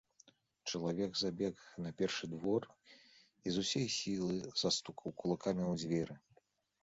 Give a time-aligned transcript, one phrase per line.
[0.69, 1.55] Чалавек забег
[1.85, 2.63] на першы двор
[2.95, 6.15] і з усёй сілы застукаў кулакамі ў дзверы.